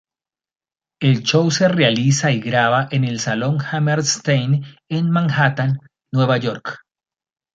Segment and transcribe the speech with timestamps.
[0.99, 5.77] El show se realiza y graba en el salón Hammerstein en Manhattan,
[6.11, 6.79] Nueva York.